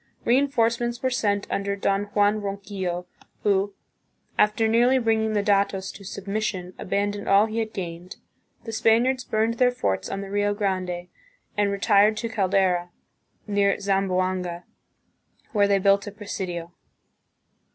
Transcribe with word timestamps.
Reinforcements 0.25 1.03
were 1.03 1.11
sent 1.11 1.45
under 1.51 1.75
Don 1.75 2.05
Juan 2.05 2.41
Ronquillo, 2.41 3.05
who, 3.43 3.75
after 4.35 4.67
nearly 4.67 4.97
152 4.97 5.05
THE 5.05 5.05
PHILIPPINES. 5.05 5.05
bringing 5.05 5.33
the 5.33 5.51
datos 5.51 5.93
to 5.95 6.03
submission, 6.03 6.73
abandoned 6.79 7.29
all 7.29 7.45
he 7.45 7.59
had 7.59 7.71
gained. 7.71 8.15
The 8.63 8.71
Spaniards 8.71 9.23
burned 9.23 9.59
their 9.59 9.69
forts 9.69 10.09
on 10.09 10.21
the 10.21 10.31
Rio 10.31 10.55
Grande 10.55 11.07
and 11.55 11.69
retired 11.71 12.17
to 12.17 12.29
Caldera, 12.29 12.89
near 13.45 13.79
Zamboanga, 13.79 14.63
where 15.51 15.67
they 15.67 15.77
built 15.77 16.07
a 16.07 16.11
presidio. 16.11 16.71